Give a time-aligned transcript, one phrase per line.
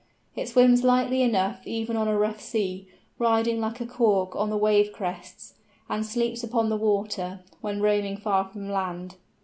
[0.35, 2.87] It swims lightly enough even on a rough sea,
[3.19, 5.53] riding like a cork on the wave crests,
[5.87, 9.17] and sleeps upon the water, when roaming far from land.